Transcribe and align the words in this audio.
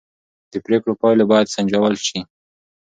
د 0.51 0.53
پرېکړو 0.65 0.99
پایلې 1.01 1.25
باید 1.31 1.51
سنجول 1.55 1.95
شي 2.05 2.19